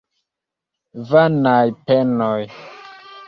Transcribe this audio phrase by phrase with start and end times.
[1.09, 2.39] Vanaj penoj!